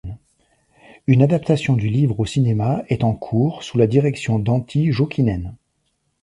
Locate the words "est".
2.89-3.03